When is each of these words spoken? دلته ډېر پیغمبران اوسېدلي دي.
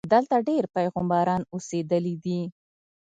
دلته 0.13 0.35
ډېر 0.47 0.63
پیغمبران 0.75 1.41
اوسېدلي 1.53 2.15
دي. 2.23 2.41